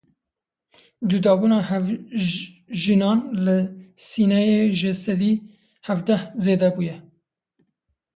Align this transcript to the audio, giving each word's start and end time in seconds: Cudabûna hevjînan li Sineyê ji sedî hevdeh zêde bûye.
Cudabûna 1.09 1.59
hevjînan 1.69 3.19
li 3.45 3.59
Sineyê 4.07 4.63
ji 4.79 4.91
sedî 5.03 5.33
hevdeh 5.87 6.23
zêde 6.43 6.69
bûye. 6.75 6.97